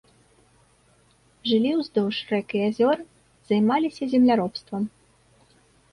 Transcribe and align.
Жылі 1.49 1.71
ўздоўж 1.83 2.17
рэк 2.31 2.47
і 2.61 2.63
азёр, 2.69 2.97
займаліся 3.53 4.03
земляробствам. 4.15 4.83